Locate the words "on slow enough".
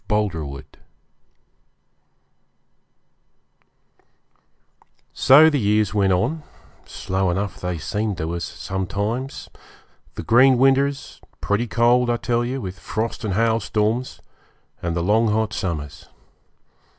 6.11-7.61